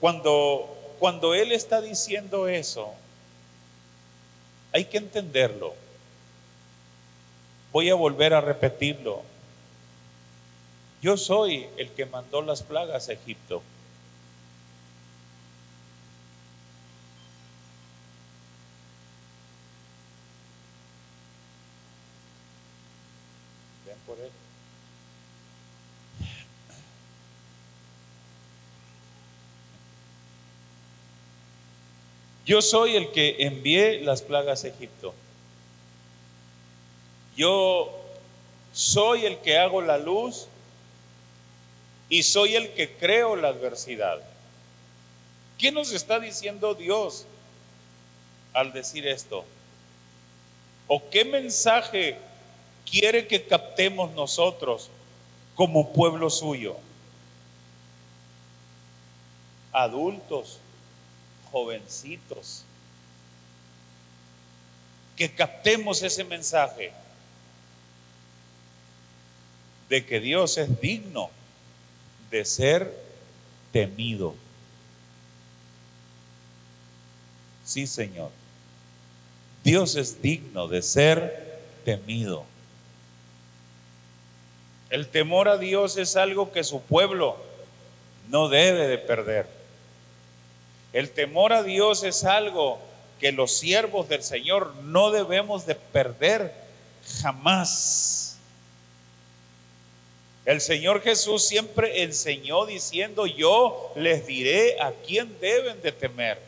Cuando, 0.00 0.76
cuando 0.98 1.34
Él 1.34 1.52
está 1.52 1.80
diciendo 1.80 2.48
eso, 2.48 2.92
hay 4.72 4.84
que 4.86 4.98
entenderlo. 4.98 5.74
Voy 7.72 7.90
a 7.90 7.94
volver 7.94 8.34
a 8.34 8.40
repetirlo. 8.40 9.22
Yo 11.04 11.18
soy 11.18 11.66
el 11.76 11.90
que 11.90 12.06
mandó 12.06 12.40
las 12.40 12.62
plagas 12.62 13.10
a 13.10 13.12
Egipto. 13.12 13.62
Por 24.06 24.18
él. 24.18 24.30
Yo 32.46 32.62
soy 32.62 32.96
el 32.96 33.12
que 33.12 33.36
envié 33.40 34.00
las 34.00 34.22
plagas 34.22 34.64
a 34.64 34.68
Egipto. 34.68 35.12
Yo 37.36 37.92
soy 38.72 39.26
el 39.26 39.36
que 39.40 39.58
hago 39.58 39.82
la 39.82 39.98
luz 39.98 40.48
y 42.08 42.22
soy 42.22 42.54
el 42.56 42.72
que 42.74 42.96
creo 42.96 43.36
la 43.36 43.48
adversidad. 43.48 44.20
¿Qué 45.58 45.72
nos 45.72 45.92
está 45.92 46.20
diciendo 46.20 46.74
Dios 46.74 47.26
al 48.52 48.72
decir 48.72 49.06
esto? 49.06 49.44
¿O 50.86 51.08
qué 51.10 51.24
mensaje 51.24 52.18
quiere 52.88 53.26
que 53.26 53.46
captemos 53.46 54.12
nosotros 54.12 54.90
como 55.54 55.92
pueblo 55.92 56.28
suyo? 56.28 56.76
Adultos, 59.72 60.58
jovencitos, 61.50 62.64
que 65.16 65.32
captemos 65.32 66.02
ese 66.02 66.24
mensaje 66.24 66.92
de 69.88 70.04
que 70.04 70.20
Dios 70.20 70.58
es 70.58 70.80
digno 70.80 71.30
de 72.34 72.44
ser 72.44 72.92
temido. 73.70 74.34
Sí, 77.64 77.86
Señor. 77.86 78.32
Dios 79.62 79.94
es 79.94 80.20
digno 80.20 80.66
de 80.66 80.82
ser 80.82 81.62
temido. 81.84 82.44
El 84.90 85.06
temor 85.06 85.48
a 85.48 85.58
Dios 85.58 85.96
es 85.96 86.16
algo 86.16 86.50
que 86.50 86.64
su 86.64 86.82
pueblo 86.82 87.36
no 88.28 88.48
debe 88.48 88.88
de 88.88 88.98
perder. 88.98 89.46
El 90.92 91.10
temor 91.10 91.52
a 91.52 91.62
Dios 91.62 92.02
es 92.02 92.24
algo 92.24 92.80
que 93.20 93.30
los 93.30 93.56
siervos 93.56 94.08
del 94.08 94.24
Señor 94.24 94.74
no 94.82 95.12
debemos 95.12 95.66
de 95.66 95.76
perder 95.76 96.52
jamás. 97.22 98.23
El 100.44 100.60
Señor 100.60 101.02
Jesús 101.02 101.46
siempre 101.46 102.02
enseñó 102.02 102.66
diciendo, 102.66 103.26
yo 103.26 103.92
les 103.96 104.26
diré 104.26 104.80
a 104.80 104.92
quién 105.06 105.38
deben 105.40 105.80
de 105.80 105.92
temer. 105.92 106.38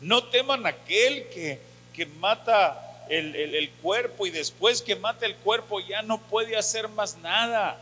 No 0.00 0.24
teman 0.24 0.66
aquel 0.66 1.28
que, 1.28 1.58
que 1.94 2.06
mata 2.06 3.04
el, 3.08 3.34
el 3.34 3.70
cuerpo 3.82 4.26
y 4.26 4.30
después 4.30 4.82
que 4.82 4.96
mata 4.96 5.26
el 5.26 5.36
cuerpo 5.36 5.80
ya 5.80 6.02
no 6.02 6.18
puede 6.18 6.56
hacer 6.56 6.88
más 6.88 7.16
nada, 7.18 7.78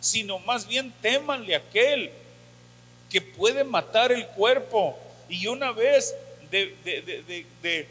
sino 0.00 0.38
más 0.38 0.66
bien 0.66 0.92
temanle 1.02 1.56
aquel 1.56 2.10
que 3.10 3.20
puede 3.20 3.64
matar 3.64 4.12
el 4.12 4.26
cuerpo 4.28 4.98
y 5.28 5.46
una 5.46 5.72
vez 5.72 6.14
de, 6.50 7.86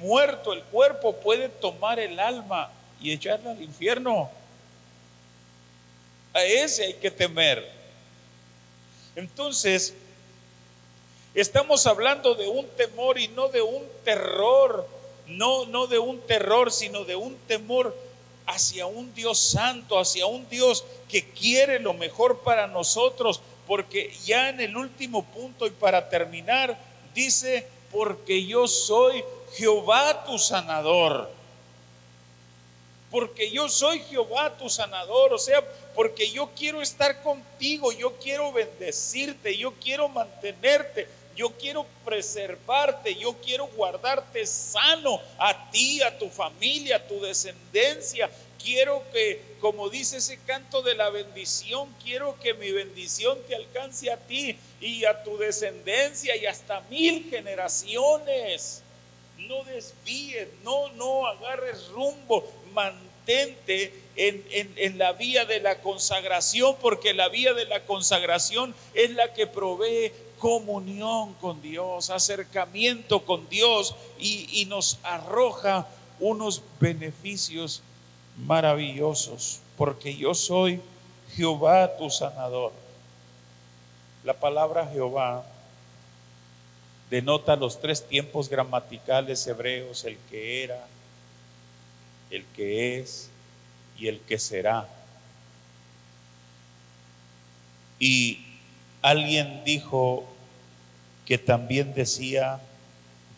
muerto 0.00 0.52
el 0.52 0.62
cuerpo 0.64 1.16
puede 1.16 1.48
tomar 1.48 1.98
el 1.98 2.18
alma 2.18 2.70
y 3.00 3.12
echarla 3.12 3.52
al 3.52 3.62
infierno. 3.62 4.30
A 6.34 6.44
ese 6.44 6.84
hay 6.84 6.94
que 6.94 7.10
temer. 7.10 7.70
Entonces, 9.16 9.94
estamos 11.34 11.86
hablando 11.86 12.34
de 12.34 12.48
un 12.48 12.66
temor 12.76 13.18
y 13.18 13.28
no 13.28 13.48
de 13.48 13.62
un 13.62 13.84
terror, 14.04 14.86
no, 15.28 15.64
no 15.66 15.86
de 15.86 15.98
un 15.98 16.20
terror, 16.22 16.72
sino 16.72 17.04
de 17.04 17.14
un 17.14 17.36
temor 17.46 17.96
hacia 18.46 18.86
un 18.86 19.14
Dios 19.14 19.38
santo, 19.38 19.98
hacia 19.98 20.26
un 20.26 20.48
Dios 20.48 20.84
que 21.08 21.24
quiere 21.30 21.78
lo 21.78 21.94
mejor 21.94 22.40
para 22.40 22.66
nosotros, 22.66 23.40
porque 23.66 24.12
ya 24.24 24.48
en 24.50 24.60
el 24.60 24.76
último 24.76 25.24
punto 25.24 25.66
y 25.66 25.70
para 25.70 26.08
terminar, 26.08 26.76
dice, 27.14 27.66
porque 27.90 28.44
yo 28.44 28.66
soy 28.66 29.24
Jehová 29.54 30.24
tu 30.24 30.38
sanador. 30.38 31.30
Porque 33.10 33.50
yo 33.50 33.68
soy 33.68 34.00
Jehová 34.00 34.56
tu 34.58 34.68
sanador, 34.68 35.32
o 35.32 35.38
sea, 35.38 35.62
porque 35.94 36.30
yo 36.30 36.50
quiero 36.56 36.82
estar 36.82 37.22
contigo, 37.22 37.92
yo 37.92 38.16
quiero 38.18 38.52
bendecirte, 38.52 39.56
yo 39.56 39.72
quiero 39.74 40.08
mantenerte, 40.08 41.06
yo 41.36 41.50
quiero 41.50 41.86
preservarte, 42.04 43.14
yo 43.14 43.34
quiero 43.44 43.66
guardarte 43.68 44.46
sano 44.46 45.20
a 45.38 45.70
ti, 45.70 46.02
a 46.02 46.16
tu 46.18 46.28
familia, 46.28 46.96
a 46.96 47.06
tu 47.06 47.20
descendencia, 47.20 48.30
quiero 48.64 49.02
que, 49.12 49.40
como 49.60 49.90
dice 49.90 50.16
ese 50.16 50.38
canto 50.38 50.82
de 50.82 50.94
la 50.94 51.10
bendición, 51.10 51.94
quiero 52.02 52.38
que 52.40 52.54
mi 52.54 52.72
bendición 52.72 53.38
te 53.46 53.54
alcance 53.54 54.10
a 54.10 54.16
ti 54.16 54.56
y 54.80 55.04
a 55.04 55.22
tu 55.22 55.36
descendencia 55.36 56.34
y 56.34 56.46
hasta 56.46 56.80
mil 56.82 57.28
generaciones. 57.30 58.82
No 59.36 59.64
desvíes, 59.64 60.48
no, 60.62 60.88
no 60.92 61.26
agarres 61.26 61.88
rumbo, 61.88 62.50
en, 63.26 64.98
la 64.98 65.12
vía 65.12 65.44
de 65.44 65.60
la 65.60 65.80
consagración, 65.80 66.76
porque 66.80 67.14
la 67.14 67.28
vía 67.28 67.54
de 67.54 67.66
la 67.66 67.84
consagración 67.84 68.74
es 68.94 69.10
la 69.10 69.32
que 69.32 69.46
provee 69.46 70.12
comunión 70.38 71.34
con 71.34 71.62
Dios, 71.62 72.10
acercamiento 72.10 73.24
con 73.24 73.48
Dios 73.48 73.94
y, 74.18 74.48
y 74.60 74.66
nos 74.66 74.98
arroja 75.02 75.86
unos 76.20 76.62
beneficios 76.80 77.82
maravillosos, 78.36 79.60
porque 79.76 80.14
yo 80.14 80.34
soy 80.34 80.80
Jehová 81.34 81.96
tu 81.96 82.10
sanador. 82.10 82.72
La 84.22 84.34
palabra 84.34 84.86
Jehová 84.86 85.44
denota 87.10 87.56
los 87.56 87.80
tres 87.80 88.06
tiempos 88.06 88.48
gramaticales 88.48 89.46
hebreos, 89.46 90.04
el 90.04 90.16
que 90.30 90.64
era, 90.64 90.86
el 92.36 92.44
que 92.56 92.98
es 92.98 93.30
y 93.98 94.08
el 94.08 94.20
que 94.20 94.38
será. 94.38 94.88
Y 97.98 98.44
alguien 99.02 99.62
dijo 99.64 100.26
que 101.26 101.38
también 101.38 101.94
decía, 101.94 102.60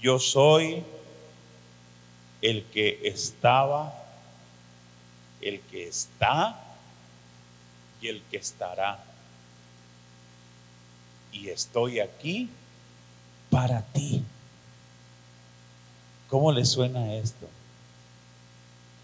yo 0.00 0.18
soy 0.18 0.82
el 2.42 2.64
que 2.64 3.00
estaba 3.04 4.06
el 5.40 5.60
que 5.62 5.88
está 5.88 6.58
y 8.00 8.08
el 8.08 8.22
que 8.22 8.36
estará. 8.38 9.02
Y 11.32 11.48
estoy 11.48 12.00
aquí 12.00 12.48
para 13.50 13.82
ti. 13.82 14.22
¿Cómo 16.28 16.50
le 16.50 16.64
suena 16.64 17.14
esto? 17.14 17.48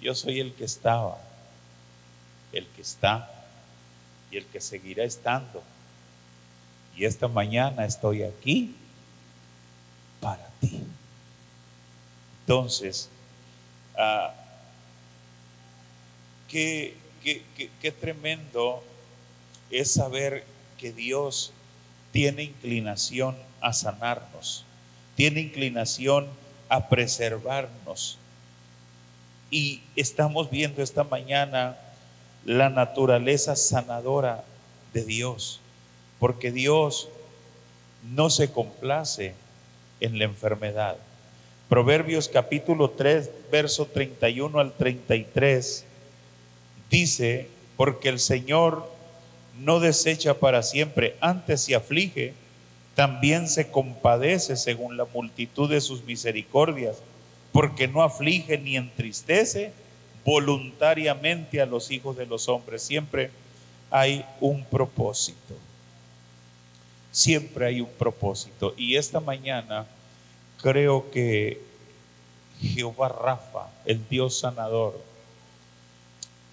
Yo 0.02 0.16
soy 0.16 0.40
el 0.40 0.52
que 0.52 0.64
estaba, 0.64 1.16
el 2.52 2.66
que 2.66 2.82
está 2.82 3.30
y 4.32 4.36
el 4.36 4.44
que 4.46 4.60
seguirá 4.60 5.04
estando. 5.04 5.62
Y 6.96 7.04
esta 7.04 7.28
mañana 7.28 7.84
estoy 7.86 8.24
aquí 8.24 8.74
para 10.20 10.44
ti. 10.60 10.82
Entonces, 12.40 13.08
uh, 13.94 14.32
qué, 16.48 16.96
qué, 17.22 17.92
tremendo 17.92 18.82
es 19.70 19.92
saber 19.92 20.44
que 20.78 20.92
Dios 20.92 21.52
tiene 22.10 22.42
inclinación 22.42 23.36
a 23.60 23.72
sanarnos, 23.72 24.64
tiene 25.14 25.40
inclinación 25.40 26.26
a 26.68 26.88
preservarnos. 26.88 28.18
Y 29.52 29.82
estamos 29.96 30.50
viendo 30.50 30.82
esta 30.82 31.04
mañana 31.04 31.76
la 32.46 32.70
naturaleza 32.70 33.54
sanadora 33.54 34.44
de 34.94 35.04
Dios, 35.04 35.60
porque 36.18 36.50
Dios 36.50 37.10
no 38.14 38.30
se 38.30 38.50
complace 38.50 39.34
en 40.00 40.18
la 40.18 40.24
enfermedad. 40.24 40.96
Proverbios 41.68 42.30
capítulo 42.30 42.90
3, 42.90 43.30
verso 43.50 43.84
31 43.84 44.58
al 44.58 44.72
33 44.72 45.84
Dice, 46.90 47.48
porque 47.76 48.08
el 48.08 48.20
Señor 48.20 48.90
no 49.60 49.80
desecha 49.80 50.32
para 50.32 50.62
siempre, 50.62 51.16
antes 51.20 51.60
se 51.60 51.74
aflige 51.74 52.32
también 52.94 53.48
se 53.48 53.70
compadece 53.70 54.56
según 54.56 54.96
la 54.96 55.06
multitud 55.06 55.70
de 55.70 55.80
sus 55.80 56.04
misericordias, 56.04 56.98
porque 57.52 57.86
no 57.86 58.02
aflige 58.02 58.58
ni 58.58 58.76
entristece 58.76 59.72
voluntariamente 60.24 61.60
a 61.60 61.66
los 61.66 61.90
hijos 61.90 62.16
de 62.16 62.26
los 62.26 62.48
hombres. 62.48 62.82
Siempre 62.82 63.30
hay 63.90 64.24
un 64.40 64.64
propósito. 64.64 65.54
Siempre 67.10 67.66
hay 67.66 67.80
un 67.80 67.90
propósito. 67.90 68.74
Y 68.76 68.96
esta 68.96 69.20
mañana 69.20 69.86
creo 70.60 71.10
que 71.10 71.60
Jehová 72.60 73.08
Rafa, 73.08 73.68
el 73.84 74.08
Dios 74.08 74.38
sanador, 74.38 74.98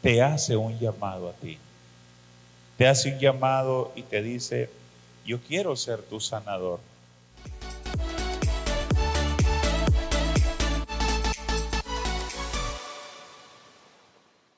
te 0.01 0.21
hace 0.21 0.55
un 0.55 0.77
llamado 0.79 1.29
a 1.29 1.33
ti. 1.33 1.57
Te 2.77 2.87
hace 2.87 3.13
un 3.13 3.19
llamado 3.19 3.91
y 3.95 4.03
te 4.03 4.21
dice, 4.21 4.69
yo 5.25 5.39
quiero 5.39 5.75
ser 5.75 6.01
tu 6.01 6.19
sanador. 6.19 6.79